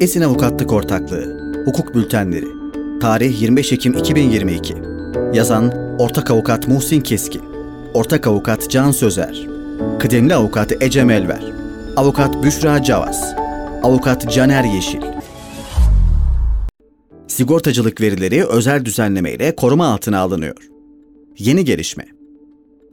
Esin 0.00 0.20
Avukatlık 0.20 0.72
Ortaklığı 0.72 1.54
Hukuk 1.64 1.94
Bültenleri 1.94 2.46
Tarih 3.00 3.42
25 3.42 3.72
Ekim 3.72 3.94
2022 3.94 4.74
Yazan 5.32 5.72
Ortak 5.98 6.30
Avukat 6.30 6.68
Muhsin 6.68 7.00
Keskin 7.00 7.42
Ortak 7.94 8.26
Avukat 8.26 8.70
Can 8.70 8.90
Sözer 8.90 9.46
Kıdemli 9.98 10.34
Avukat 10.34 10.82
Ecem 10.82 11.10
Elver 11.10 11.42
Avukat 11.96 12.44
Büşra 12.44 12.82
Cavaz 12.82 13.34
Avukat 13.82 14.32
Caner 14.32 14.64
Yeşil. 14.64 15.00
Sigortacılık 17.28 18.00
verileri 18.00 18.46
özel 18.46 18.84
düzenlemeyle 18.84 19.56
koruma 19.56 19.86
altına 19.86 20.18
alınıyor. 20.18 20.56
Yeni 21.38 21.64
gelişme. 21.64 22.06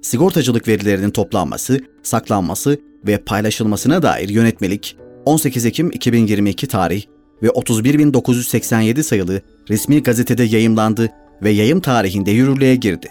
Sigortacılık 0.01 0.67
verilerinin 0.67 1.11
toplanması, 1.11 1.79
saklanması 2.03 2.79
ve 3.07 3.17
paylaşılmasına 3.17 4.01
dair 4.01 4.29
yönetmelik 4.29 4.97
18 5.25 5.65
Ekim 5.65 5.91
2022 5.91 6.67
tarih 6.67 7.03
ve 7.43 7.47
31.987 7.47 9.03
sayılı 9.03 9.41
resmi 9.69 10.03
gazetede 10.03 10.43
yayımlandı 10.43 11.09
ve 11.43 11.49
yayım 11.49 11.81
tarihinde 11.81 12.31
yürürlüğe 12.31 12.75
girdi. 12.75 13.07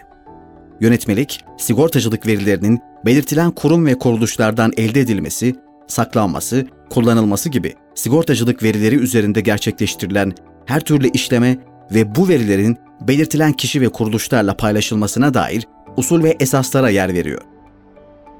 Yönetmelik, 0.80 1.40
sigortacılık 1.58 2.26
verilerinin 2.26 2.80
belirtilen 3.06 3.50
kurum 3.50 3.86
ve 3.86 3.98
kuruluşlardan 3.98 4.72
elde 4.76 5.00
edilmesi, 5.00 5.54
saklanması, 5.86 6.66
kullanılması 6.90 7.48
gibi 7.48 7.74
sigortacılık 7.94 8.62
verileri 8.62 8.96
üzerinde 8.96 9.40
gerçekleştirilen 9.40 10.32
her 10.66 10.80
türlü 10.80 11.10
işleme 11.10 11.58
ve 11.94 12.14
bu 12.14 12.28
verilerin 12.28 12.76
belirtilen 13.00 13.52
kişi 13.52 13.80
ve 13.80 13.88
kuruluşlarla 13.88 14.56
paylaşılmasına 14.56 15.34
dair 15.34 15.66
usul 15.96 16.22
ve 16.22 16.36
esaslara 16.40 16.90
yer 16.90 17.14
veriyor. 17.14 17.40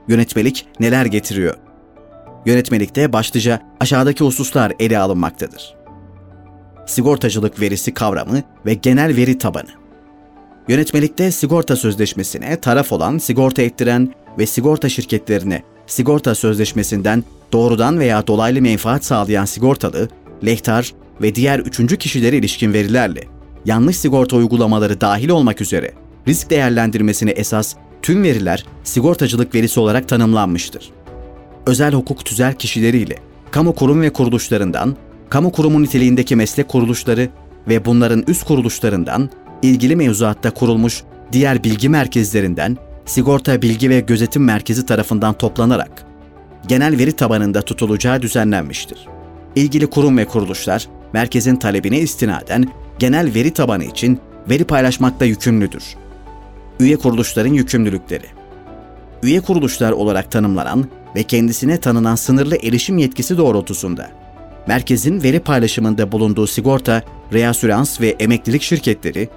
Yönetmelik 0.09 0.66
neler 0.80 1.07
getiriyor? 1.07 1.72
Yönetmelikte 2.46 3.12
başlıca 3.12 3.62
aşağıdaki 3.80 4.24
hususlar 4.24 4.73
ele 4.78 4.98
alınmaktadır. 4.98 5.74
Sigortacılık 6.87 7.60
verisi 7.60 7.95
kavramı 7.95 8.42
ve 8.66 8.74
genel 8.74 9.16
veri 9.16 9.38
tabanı. 9.38 9.68
Yönetmelikte 10.68 11.30
sigorta 11.30 11.76
sözleşmesine 11.76 12.60
taraf 12.60 12.93
olan 12.93 13.18
sigorta 13.18 13.62
ettiren 13.62 14.15
ve 14.38 14.46
sigorta 14.46 14.88
şirketlerine 14.88 15.62
sigorta 15.87 16.34
sözleşmesinden 16.34 17.24
doğrudan 17.52 17.99
veya 17.99 18.26
dolaylı 18.26 18.62
menfaat 18.62 19.04
sağlayan 19.04 19.45
sigortalı, 19.45 20.09
lehtar 20.45 20.93
ve 21.23 21.34
diğer 21.34 21.59
üçüncü 21.59 21.96
kişilere 21.96 22.37
ilişkin 22.37 22.73
verilerle 22.73 23.21
yanlış 23.65 23.96
sigorta 23.96 24.37
uygulamaları 24.37 25.01
dahil 25.01 25.29
olmak 25.29 25.60
üzere 25.60 25.93
risk 26.29 26.51
değerlendirmesine 26.51 27.30
esas 27.30 27.74
tüm 28.02 28.23
veriler 28.23 28.65
sigortacılık 28.84 29.54
verisi 29.54 29.80
olarak 29.80 30.09
tanımlanmıştır. 30.09 30.90
Özel 31.66 31.93
hukuk 31.93 32.24
tüzel 32.24 32.55
kişileriyle, 32.55 33.16
kamu 33.51 33.74
kurum 33.74 34.01
ve 34.01 34.13
kuruluşlarından, 34.13 34.96
kamu 35.29 35.52
kurumu 35.52 35.82
niteliğindeki 35.82 36.37
meslek 36.37 36.68
kuruluşları 36.68 37.29
ve 37.68 37.85
bunların 37.85 38.24
üst 38.27 38.45
kuruluşlarından, 38.45 39.30
ilgili 39.63 39.96
mevzuatta 39.96 40.51
kurulmuş 40.51 41.02
diğer 41.33 41.65
bilgi 41.65 41.88
merkezlerinden, 41.88 42.77
sigorta 43.07 43.63
bilgi 43.63 43.90
ve 43.90 44.01
gözetim 44.01 44.45
merkezi 44.45 44.87
tarafından 44.87 45.35
toplanarak, 45.35 46.07
genel 46.68 46.99
veri 46.99 47.13
tabanında 47.13 47.63
tutulacağı 47.63 48.23
düzenlenmiştir. 48.23 49.09
İlgili 49.57 49.87
kurum 49.87 50.18
ve 50.18 50.24
kuruluşlar, 50.24 50.88
merkezin 51.13 51.57
talebine 51.57 51.99
istinaden 51.99 52.65
genel 52.99 53.35
veri 53.35 53.51
tabanı 53.51 53.85
için 53.85 54.21
veri 54.51 54.65
paylaşmakta 54.65 55.24
yükümlüdür. 55.24 55.85
Üye 56.80 56.96
kuruluşların 56.96 57.52
yükümlülükleri 57.52 58.41
Üye 59.23 59.40
kuruluşlar 59.40 59.92
olarak 59.92 60.30
tanımlanan 60.30 60.84
ve 61.16 61.23
kendisine 61.23 61.80
tanınan 61.80 62.15
sınırlı 62.15 62.56
erişim 62.56 62.98
yetkisi 62.98 63.38
doğrultusunda 63.38 64.10
merkezin 64.69 65.22
veri 65.22 65.41
paylaşımında 65.41 66.12
bulunduğu 66.12 66.47
sigorta, 66.47 67.03
reasürans 67.32 68.00
ve 68.00 68.09
emeklilik 68.09 68.62
şirketleri 68.62 69.28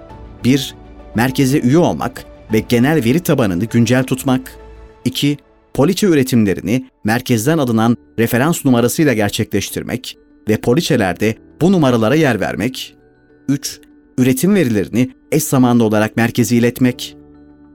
1. 0.43 0.75
Merkeze 1.15 1.59
üye 1.59 1.77
olmak 1.77 2.25
ve 2.53 2.59
genel 2.59 3.03
veri 3.03 3.19
tabanını 3.19 3.65
güncel 3.65 4.03
tutmak 4.03 4.57
2. 5.05 5.37
Poliçe 5.73 6.07
üretimlerini 6.07 6.89
merkezden 7.03 7.57
alınan 7.57 7.97
referans 8.19 8.65
numarasıyla 8.65 9.13
gerçekleştirmek 9.13 10.17
ve 10.49 10.57
poliçelerde 10.57 11.35
bu 11.61 11.71
numaralara 11.71 12.15
yer 12.15 12.39
vermek 12.39 12.95
3. 13.49 13.79
Üretim 14.17 14.55
verilerini 14.55 15.11
eş 15.31 15.43
zamanlı 15.43 15.83
olarak 15.83 16.17
merkeze 16.17 16.55
iletmek 16.55 17.17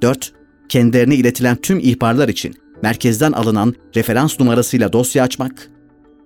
4. 0.02 0.39
Kendilerine 0.70 1.14
iletilen 1.14 1.56
tüm 1.56 1.78
ihbarlar 1.78 2.28
için 2.28 2.54
merkezden 2.82 3.32
alınan 3.32 3.74
referans 3.96 4.40
numarasıyla 4.40 4.92
dosya 4.92 5.24
açmak. 5.24 5.70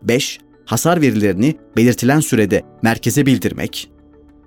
5. 0.03 0.38
Hasar 0.65 1.00
verilerini 1.00 1.55
belirtilen 1.77 2.21
sürede 2.21 2.62
merkeze 2.82 3.27
bildirmek. 3.27 3.91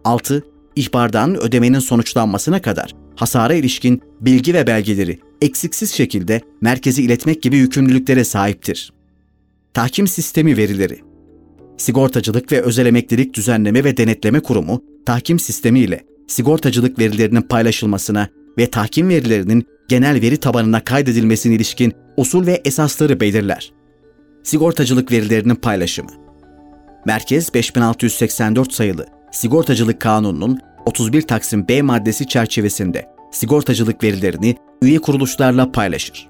6. 0.03 0.43
İhbardan 0.75 1.41
ödemenin 1.41 1.79
sonuçlanmasına 1.79 2.61
kadar 2.61 2.95
hasara 3.15 3.53
ilişkin 3.53 4.01
bilgi 4.21 4.53
ve 4.53 4.67
belgeleri 4.67 5.19
eksiksiz 5.41 5.91
şekilde 5.91 6.41
merkeze 6.61 7.01
iletmek 7.01 7.41
gibi 7.41 7.57
yükümlülüklere 7.57 8.23
sahiptir. 8.23 8.93
Tahkim 9.73 10.07
sistemi 10.07 10.57
verileri 10.57 10.99
Sigortacılık 11.77 12.51
ve 12.51 12.61
Özel 12.61 12.85
Emeklilik 12.85 13.33
Düzenleme 13.33 13.83
ve 13.83 13.97
Denetleme 13.97 14.39
Kurumu, 14.39 14.83
tahkim 15.05 15.39
sistemi 15.39 15.79
ile 15.79 16.03
sigortacılık 16.27 16.99
verilerinin 16.99 17.41
paylaşılmasına 17.41 18.29
ve 18.57 18.69
tahkim 18.69 19.09
verilerinin 19.09 19.76
genel 19.87 20.21
veri 20.21 20.37
tabanına 20.37 20.83
kaydedilmesine 20.83 21.53
ilişkin 21.55 21.93
usul 22.17 22.45
ve 22.45 22.61
esasları 22.65 23.19
belirler. 23.19 23.71
Sigortacılık 24.43 25.11
verilerinin 25.11 25.55
paylaşımı 25.55 26.09
Merkez 27.05 27.53
5684 27.53 28.73
sayılı 28.73 29.07
Sigortacılık 29.31 30.01
Kanunu'nun 30.01 30.59
31 30.85 31.21
Taksim 31.21 31.67
B 31.67 31.81
maddesi 31.81 32.27
çerçevesinde 32.27 33.05
sigortacılık 33.31 34.03
verilerini 34.03 34.55
üye 34.81 34.99
kuruluşlarla 34.99 35.71
paylaşır. 35.71 36.29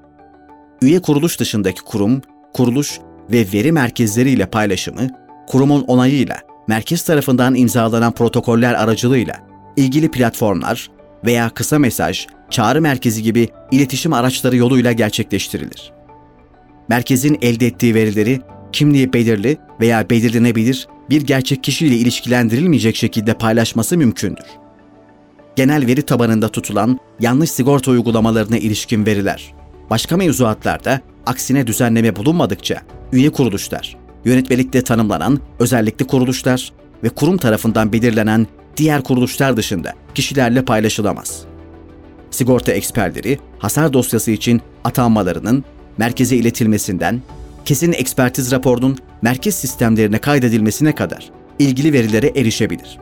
Üye 0.82 1.02
kuruluş 1.02 1.40
dışındaki 1.40 1.80
kurum, 1.82 2.22
kuruluş 2.54 3.00
ve 3.32 3.46
veri 3.52 3.72
merkezleriyle 3.72 4.46
paylaşımı, 4.46 5.08
kurumun 5.46 5.82
onayıyla 5.82 6.36
merkez 6.68 7.02
tarafından 7.02 7.54
imzalanan 7.54 8.12
protokoller 8.12 8.74
aracılığıyla 8.74 9.34
ilgili 9.76 10.10
platformlar 10.10 10.90
veya 11.24 11.50
kısa 11.50 11.78
mesaj, 11.78 12.26
çağrı 12.50 12.80
merkezi 12.80 13.22
gibi 13.22 13.48
iletişim 13.72 14.12
araçları 14.12 14.56
yoluyla 14.56 14.92
gerçekleştirilir. 14.92 15.92
Merkezin 16.88 17.38
elde 17.42 17.66
ettiği 17.66 17.94
verileri 17.94 18.40
kimliği 18.72 19.12
belirli 19.12 19.56
veya 19.80 20.10
belirlenebilir 20.10 20.88
bir 21.10 21.22
gerçek 21.22 21.64
kişiyle 21.64 21.96
ilişkilendirilmeyecek 21.96 22.96
şekilde 22.96 23.34
paylaşması 23.34 23.96
mümkündür. 23.96 24.46
Genel 25.56 25.86
veri 25.86 26.02
tabanında 26.02 26.48
tutulan 26.48 27.00
yanlış 27.20 27.50
sigorta 27.50 27.90
uygulamalarına 27.90 28.58
ilişkin 28.58 29.06
veriler, 29.06 29.54
başka 29.90 30.16
mevzuatlarda 30.16 31.00
aksine 31.26 31.66
düzenleme 31.66 32.16
bulunmadıkça 32.16 32.82
üye 33.12 33.30
kuruluşlar, 33.30 33.96
yönetmelikte 34.24 34.84
tanımlanan 34.84 35.40
özellikli 35.58 36.06
kuruluşlar 36.06 36.72
ve 37.04 37.08
kurum 37.08 37.38
tarafından 37.38 37.92
belirlenen 37.92 38.46
diğer 38.76 39.02
kuruluşlar 39.02 39.56
dışında 39.56 39.94
kişilerle 40.14 40.64
paylaşılamaz. 40.64 41.47
Sigorta 42.30 42.72
eksperleri 42.72 43.38
hasar 43.58 43.92
dosyası 43.92 44.30
için 44.30 44.60
atanmalarının 44.84 45.64
merkeze 45.98 46.36
iletilmesinden 46.36 47.22
kesin 47.64 47.92
ekspertiz 47.92 48.52
raporunun 48.52 48.98
merkez 49.22 49.54
sistemlerine 49.54 50.18
kaydedilmesine 50.18 50.94
kadar 50.94 51.30
ilgili 51.58 51.92
verilere 51.92 52.26
erişebilir. 52.26 52.98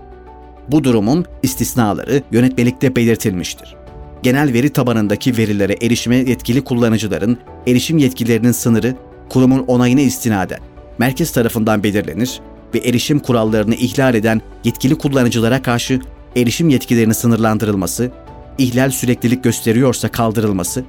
Bu 0.69 0.85
durumun 0.85 1.25
istisnaları 1.43 2.23
yönetmelikte 2.33 2.97
belirtilmiştir. 2.97 3.77
Genel 4.23 4.53
veri 4.53 4.71
tabanındaki 4.71 5.37
verilere 5.37 5.77
erişime 5.83 6.17
yetkili 6.17 6.65
kullanıcıların 6.65 7.39
erişim 7.67 7.99
yetkilerinin 7.99 8.53
sınırı 8.53 8.95
kurumun 9.29 9.65
onayına 9.67 10.01
istinaden 10.01 10.59
merkez 10.99 11.33
tarafından 11.33 11.83
belirlenir 11.83 12.41
ve 12.75 12.79
erişim 12.79 13.19
kurallarını 13.19 13.75
ihlal 13.75 14.15
eden 14.15 14.41
yetkili 14.65 14.99
kullanıcılara 14.99 15.63
karşı 15.63 16.01
erişim 16.37 16.69
yetkilerinin 16.69 17.13
sınırlandırılması, 17.13 18.11
ihlal 18.59 18.91
süreklilik 18.91 19.45
gösteriyorsa 19.45 20.09
kaldırılması, 20.09 20.85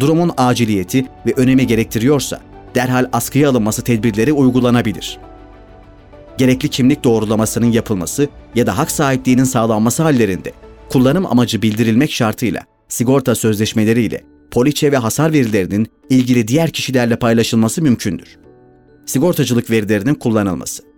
durumun 0.00 0.30
aciliyeti 0.36 1.06
ve 1.26 1.32
önemi 1.36 1.66
gerektiriyorsa 1.66 2.40
derhal 2.74 3.08
askıya 3.12 3.50
alınması 3.50 3.82
tedbirleri 3.82 4.32
uygulanabilir. 4.32 5.18
Gerekli 6.38 6.68
kimlik 6.68 7.04
doğrulamasının 7.04 7.72
yapılması 7.72 8.28
ya 8.54 8.66
da 8.66 8.78
hak 8.78 8.90
sahipliğinin 8.90 9.44
sağlanması 9.44 10.02
hallerinde 10.02 10.52
kullanım 10.88 11.26
amacı 11.26 11.62
bildirilmek 11.62 12.12
şartıyla 12.12 12.62
sigorta 12.88 13.34
sözleşmeleriyle 13.34 14.24
poliçe 14.50 14.92
ve 14.92 14.96
hasar 14.96 15.32
verilerinin 15.32 15.86
ilgili 16.10 16.48
diğer 16.48 16.70
kişilerle 16.70 17.16
paylaşılması 17.16 17.82
mümkündür. 17.82 18.38
Sigortacılık 19.06 19.70
verilerinin 19.70 20.14
kullanılması 20.14 20.92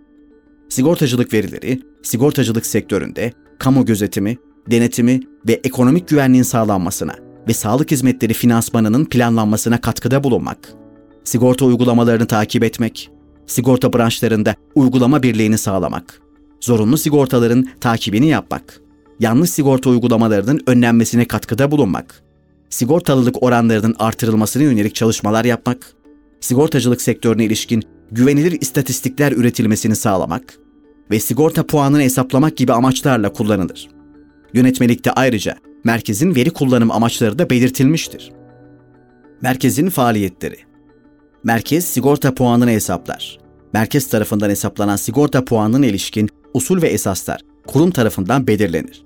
Sigortacılık 0.69 1.33
verileri, 1.33 1.81
sigortacılık 2.03 2.65
sektöründe 2.65 3.33
kamu 3.59 3.85
gözetimi, 3.85 4.37
denetimi 4.71 5.19
ve 5.47 5.53
ekonomik 5.63 6.07
güvenliğin 6.07 6.43
sağlanmasına 6.43 7.15
ve 7.47 7.53
sağlık 7.53 7.91
hizmetleri 7.91 8.33
finansmanının 8.33 9.05
planlanmasına 9.05 9.81
katkıda 9.81 10.23
bulunmak, 10.23 10.73
sigorta 11.23 11.65
uygulamalarını 11.65 12.27
takip 12.27 12.63
etmek, 12.63 13.11
sigorta 13.47 13.93
branşlarında 13.93 14.55
uygulama 14.75 15.23
birliğini 15.23 15.57
sağlamak, 15.57 16.21
zorunlu 16.61 16.97
sigortaların 16.97 17.67
takibini 17.81 18.27
yapmak, 18.27 18.81
yanlış 19.19 19.49
sigorta 19.49 19.89
uygulamalarının 19.89 20.61
önlenmesine 20.67 21.25
katkıda 21.25 21.71
bulunmak, 21.71 22.23
sigortalılık 22.69 23.43
oranlarının 23.43 23.95
artırılmasına 23.99 24.63
yönelik 24.63 24.95
çalışmalar 24.95 25.45
yapmak, 25.45 25.93
sigortacılık 26.39 27.01
sektörüne 27.01 27.45
ilişkin 27.45 27.83
güvenilir 28.11 28.61
istatistikler 28.61 29.31
üretilmesini 29.31 29.95
sağlamak 29.95 30.57
ve 31.11 31.19
sigorta 31.19 31.65
puanını 31.65 32.01
hesaplamak 32.01 32.57
gibi 32.57 32.73
amaçlarla 32.73 33.33
kullanılır. 33.33 33.94
Yönetmelikte 34.55 35.11
ayrıca 35.11 35.57
merkezin 35.83 36.35
veri 36.35 36.49
kullanım 36.49 36.91
amaçları 36.91 37.39
da 37.39 37.49
belirtilmiştir. 37.49 38.31
Merkezin 39.41 39.89
faaliyetleri 39.89 40.57
Merkez 41.43 41.85
sigorta 41.85 42.35
puanını 42.35 42.69
hesaplar. 42.69 43.39
Merkez 43.73 44.09
tarafından 44.09 44.49
hesaplanan 44.49 44.95
sigorta 44.95 45.45
puanının 45.45 45.81
ilişkin 45.81 46.29
usul 46.53 46.81
ve 46.81 46.87
esaslar 46.87 47.41
kurum 47.67 47.91
tarafından 47.91 48.47
belirlenir. 48.47 49.03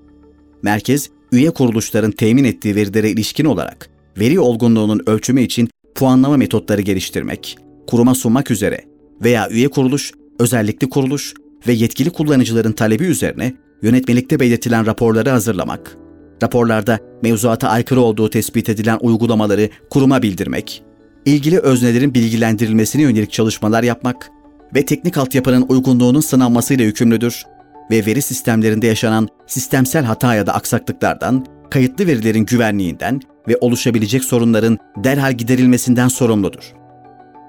Merkez, 0.61 1.09
üye 1.31 1.51
kuruluşların 1.51 2.11
temin 2.11 2.43
ettiği 2.43 2.75
verilere 2.75 3.09
ilişkin 3.09 3.45
olarak 3.45 3.89
veri 4.19 4.39
olgunluğunun 4.39 5.01
ölçümü 5.05 5.41
için 5.41 5.69
puanlama 5.95 6.37
metotları 6.37 6.81
geliştirmek, 6.81 7.57
kuruma 7.87 8.15
sunmak 8.15 8.51
üzere 8.51 8.81
veya 9.23 9.49
üye 9.49 9.67
kuruluş, 9.67 10.11
özellikli 10.39 10.89
kuruluş 10.89 11.33
ve 11.67 11.73
yetkili 11.73 12.09
kullanıcıların 12.09 12.71
talebi 12.71 13.03
üzerine 13.03 13.53
yönetmelikte 13.81 14.39
belirtilen 14.39 14.85
raporları 14.85 15.29
hazırlamak, 15.29 15.97
raporlarda 16.43 16.99
mevzuata 17.23 17.69
aykırı 17.69 18.01
olduğu 18.01 18.29
tespit 18.29 18.69
edilen 18.69 18.97
uygulamaları 19.01 19.69
kuruma 19.89 20.21
bildirmek, 20.21 20.83
ilgili 21.25 21.59
öznelerin 21.59 22.13
bilgilendirilmesine 22.13 23.01
yönelik 23.01 23.31
çalışmalar 23.31 23.83
yapmak 23.83 24.29
ve 24.75 24.85
teknik 24.85 25.17
altyapının 25.17 25.65
uygunluğunun 25.69 26.21
sınanmasıyla 26.21 26.85
yükümlüdür 26.85 27.43
ve 27.91 28.05
veri 28.05 28.21
sistemlerinde 28.21 28.87
yaşanan 28.87 29.27
sistemsel 29.47 30.03
hata 30.03 30.35
ya 30.35 30.47
da 30.47 30.53
aksaklıklardan, 30.53 31.45
kayıtlı 31.69 32.07
verilerin 32.07 32.45
güvenliğinden 32.45 33.19
ve 33.47 33.57
oluşabilecek 33.61 34.23
sorunların 34.23 34.77
derhal 34.97 35.33
giderilmesinden 35.33 36.07
sorumludur. 36.07 36.73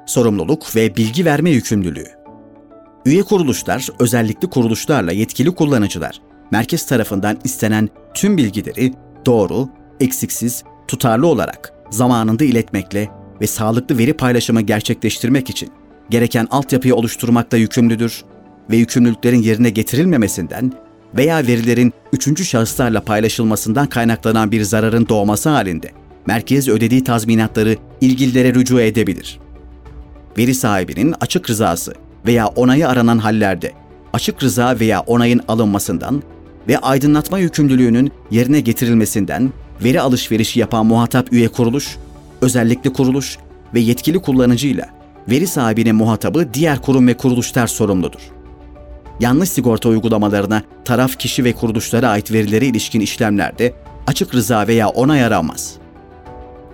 Sorumluluk 0.07 0.77
ve 0.77 0.97
bilgi 0.97 1.25
verme 1.25 1.51
yükümlülüğü. 1.51 2.20
Üye 3.07 3.23
kuruluşlar, 3.23 3.89
özellikli 3.99 4.51
kuruluşlarla 4.51 5.13
yetkili 5.13 5.55
kullanıcılar, 5.55 6.21
merkez 6.51 6.87
tarafından 6.87 7.39
istenen 7.45 7.89
tüm 8.15 8.37
bilgileri 8.37 8.93
doğru, 9.27 9.69
eksiksiz, 10.01 10.65
tutarlı 10.89 11.27
olarak 11.27 11.73
zamanında 11.91 12.45
iletmekle 12.45 13.09
ve 13.41 13.47
sağlıklı 13.47 13.99
veri 13.99 14.13
paylaşımı 14.13 14.61
gerçekleştirmek 14.61 15.51
için 15.51 15.69
gereken 16.11 16.49
altyapıyı 16.51 16.95
oluşturmakla 16.95 17.57
yükümlüdür 17.57 18.25
ve 18.71 18.77
yükümlülüklerin 18.77 19.43
yerine 19.43 19.71
getirilmemesinden 19.71 20.73
veya 21.15 21.47
verilerin 21.47 21.93
üçüncü 22.13 22.45
şahıslarla 22.45 23.01
paylaşılmasından 23.01 23.87
kaynaklanan 23.87 24.53
bir 24.53 24.63
zararın 24.63 25.09
doğması 25.09 25.49
halinde 25.49 25.91
merkez 26.27 26.69
ödediği 26.69 27.05
tazminatları 27.05 27.77
ilgililere 28.01 28.55
rücu 28.55 28.81
edebilir. 28.81 29.41
Veri 30.39 30.55
sahibinin 30.55 31.15
açık 31.21 31.51
rızası 31.51 31.95
veya 32.27 32.47
onayı 32.47 32.89
aranan 32.89 33.19
hallerde 33.19 33.73
açık 34.13 34.43
rıza 34.43 34.81
veya 34.81 35.01
onayın 35.01 35.41
alınmasından 35.49 36.23
ve 36.69 36.79
aydınlatma 36.79 37.39
yükümlülüğünün 37.39 38.13
yerine 38.31 38.61
getirilmesinden 38.61 39.53
veri 39.85 40.01
alışverişi 40.01 40.61
yapan 40.61 40.87
muhatap 40.87 41.33
üye 41.33 41.49
kuruluş, 41.49 41.97
özellikli 42.41 42.93
kuruluş 42.93 43.39
ve 43.75 43.81
yetkili 43.81 44.19
kullanıcıyla 44.19 44.87
veri 45.31 45.47
sahibinin 45.47 45.95
muhatabı 45.95 46.55
diğer 46.55 46.83
kurum 46.83 47.07
ve 47.07 47.17
kuruluşlar 47.17 47.67
sorumludur. 47.67 48.21
Yanlış 49.21 49.49
sigorta 49.49 49.89
uygulamalarına 49.89 50.63
taraf 50.85 51.19
kişi 51.19 51.45
ve 51.45 51.53
kuruluşlara 51.53 52.09
ait 52.09 52.33
verilere 52.33 52.67
ilişkin 52.67 53.01
işlemlerde 53.01 53.73
açık 54.07 54.35
rıza 54.35 54.67
veya 54.67 54.89
onay 54.89 55.25
aranmaz. 55.25 55.75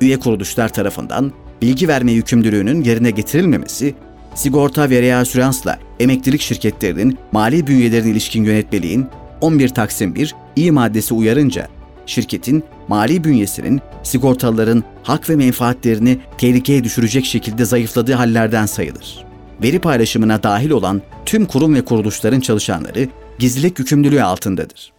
Üye 0.00 0.18
kuruluşlar 0.20 0.68
tarafından 0.68 1.32
bilgi 1.62 1.88
verme 1.88 2.12
yükümlülüğünün 2.12 2.84
yerine 2.84 3.10
getirilmemesi, 3.10 3.94
sigorta 4.36 4.90
ve 4.90 5.02
reasüransla 5.02 5.78
emeklilik 6.00 6.40
şirketlerinin 6.40 7.18
mali 7.32 7.66
bünyelerine 7.66 8.10
ilişkin 8.10 8.44
yönetmeliğin 8.44 9.06
11 9.40 9.68
Taksim 9.68 10.14
1 10.14 10.34
İ 10.56 10.70
maddesi 10.70 11.14
uyarınca 11.14 11.68
şirketin 12.06 12.64
mali 12.88 13.24
bünyesinin 13.24 13.80
sigortalıların 14.02 14.84
hak 15.02 15.30
ve 15.30 15.36
menfaatlerini 15.36 16.18
tehlikeye 16.38 16.84
düşürecek 16.84 17.24
şekilde 17.24 17.64
zayıfladığı 17.64 18.12
hallerden 18.12 18.66
sayılır. 18.66 19.26
Veri 19.62 19.78
paylaşımına 19.78 20.42
dahil 20.42 20.70
olan 20.70 21.02
tüm 21.26 21.46
kurum 21.46 21.74
ve 21.74 21.84
kuruluşların 21.84 22.40
çalışanları 22.40 23.08
gizlilik 23.38 23.78
yükümlülüğü 23.78 24.22
altındadır. 24.22 24.92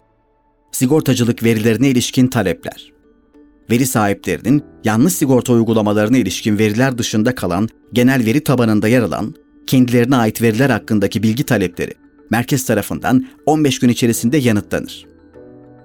Sigortacılık 0.72 1.42
verilerine 1.42 1.88
ilişkin 1.88 2.26
talepler. 2.26 2.97
Veri 3.70 3.86
sahiplerinin 3.86 4.62
yanlış 4.84 5.12
sigorta 5.12 5.52
uygulamalarına 5.52 6.18
ilişkin 6.18 6.58
veriler 6.58 6.98
dışında 6.98 7.34
kalan 7.34 7.68
genel 7.92 8.26
veri 8.26 8.44
tabanında 8.44 8.88
yer 8.88 9.02
alan 9.02 9.34
kendilerine 9.66 10.16
ait 10.16 10.42
veriler 10.42 10.70
hakkındaki 10.70 11.22
bilgi 11.22 11.44
talepleri 11.44 11.94
merkez 12.30 12.66
tarafından 12.66 13.26
15 13.46 13.78
gün 13.78 13.88
içerisinde 13.88 14.36
yanıtlanır. 14.36 15.06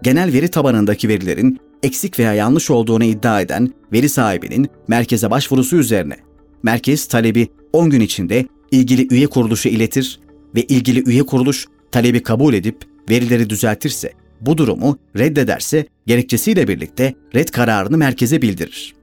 Genel 0.03 0.33
veri 0.33 0.47
tabanındaki 0.47 1.09
verilerin 1.09 1.59
eksik 1.83 2.19
veya 2.19 2.33
yanlış 2.33 2.69
olduğunu 2.71 3.03
iddia 3.03 3.41
eden 3.41 3.73
veri 3.93 4.09
sahibinin 4.09 4.69
merkeze 4.87 5.31
başvurusu 5.31 5.75
üzerine 5.75 6.17
merkez 6.63 7.05
talebi 7.05 7.47
10 7.73 7.89
gün 7.89 8.01
içinde 8.01 8.45
ilgili 8.71 9.07
üye 9.13 9.27
kuruluşu 9.27 9.69
iletir 9.69 10.19
ve 10.55 10.61
ilgili 10.61 11.09
üye 11.09 11.23
kuruluş 11.23 11.67
talebi 11.91 12.23
kabul 12.23 12.53
edip 12.53 12.77
verileri 13.09 13.49
düzeltirse, 13.49 14.13
bu 14.45 14.57
durumu 14.57 14.97
reddederse 15.17 15.85
gerekçesiyle 16.07 16.67
birlikte 16.67 17.13
red 17.35 17.47
kararını 17.47 17.97
merkeze 17.97 18.41
bildirir. 18.41 18.95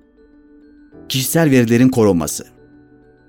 Kişisel 1.08 1.50
verilerin 1.50 1.88
korunması 1.88 2.44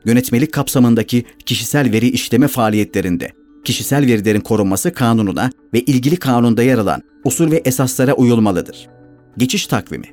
Yönetmelik 0.05 0.53
kapsamındaki 0.53 1.25
kişisel 1.45 1.91
veri 1.91 2.09
işleme 2.09 2.47
faaliyetlerinde 2.47 3.31
kişisel 3.63 4.05
verilerin 4.05 4.39
korunması 4.39 4.93
kanununa 4.93 5.49
ve 5.73 5.81
ilgili 5.81 6.17
kanunda 6.17 6.63
yer 6.63 6.77
alan 6.77 7.01
usul 7.23 7.51
ve 7.51 7.61
esaslara 7.65 8.13
uyulmalıdır. 8.13 8.87
Geçiş 9.37 9.67
takvimi 9.67 10.07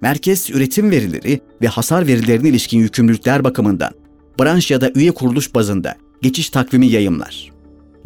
Merkez 0.00 0.50
üretim 0.50 0.90
verileri 0.90 1.40
ve 1.62 1.66
hasar 1.66 2.06
verilerine 2.06 2.48
ilişkin 2.48 2.78
yükümlülükler 2.78 3.44
bakımından 3.44 3.92
branş 4.40 4.70
ya 4.70 4.80
da 4.80 4.90
üye 4.94 5.10
kuruluş 5.10 5.54
bazında 5.54 5.94
geçiş 6.22 6.50
takvimi 6.50 6.86
yayımlar. 6.86 7.52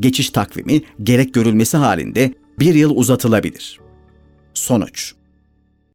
Geçiş 0.01 0.31
takvimi 0.31 0.83
gerek 1.03 1.35
görülmesi 1.35 1.77
halinde 1.77 2.35
bir 2.59 2.75
yıl 2.75 2.97
uzatılabilir. 2.97 3.81
Sonuç 4.55 5.15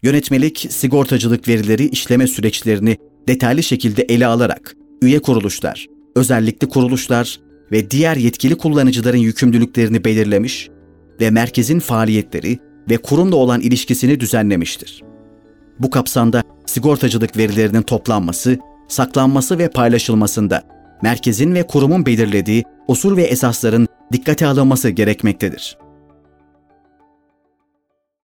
Yönetmelik, 0.04 0.68
sigortacılık 0.70 1.48
verileri 1.48 1.90
işleme 1.90 2.28
süreçlerini 2.28 2.98
detaylı 3.28 3.64
şekilde 3.64 4.02
ele 4.02 4.28
alarak 4.28 4.76
üye 5.02 5.20
kuruluşlar, 5.20 5.88
özellikli 6.16 6.70
kuruluşlar 6.70 7.40
ve 7.72 7.92
diğer 7.92 8.16
yetkili 8.16 8.58
kullanıcıların 8.58 9.18
yükümlülüklerini 9.18 10.06
belirlemiş 10.06 10.70
ve 11.22 11.30
merkezin 11.30 11.80
faaliyetleri 11.80 12.60
ve 12.90 12.98
kurumla 12.98 13.36
olan 13.36 13.62
ilişkisini 13.62 14.20
düzenlemiştir. 14.20 15.04
Bu 15.80 15.90
kapsamda 15.90 16.44
sigortacılık 16.66 17.38
verilerinin 17.38 17.82
toplanması, 17.82 18.60
saklanması 18.88 19.58
ve 19.58 19.70
paylaşılmasında 19.70 20.64
merkezin 21.02 21.56
ve 21.56 21.68
kurumun 21.68 22.06
belirlediği 22.06 22.64
usul 22.88 23.18
ve 23.18 23.24
esasların 23.24 23.88
dikkate 24.14 24.48
alınması 24.48 24.90
gerekmektedir. 24.90 25.78